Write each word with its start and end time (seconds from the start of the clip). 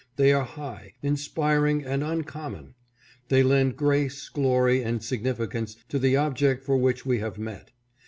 They 0.15 0.33
are 0.33 0.45
high, 0.45 0.93
inspiring, 1.03 1.85
and 1.85 2.03
uncommon. 2.03 2.73
They 3.27 3.43
lend 3.43 3.77
grace, 3.77 4.29
glory, 4.29 4.81
and 4.81 5.03
significance 5.03 5.75
to 5.89 5.99
the 5.99 6.15
object 6.17 6.63
for 6.63 6.75
which 6.77 7.05
we 7.05 7.19
have 7.19 7.37
met. 7.37 7.69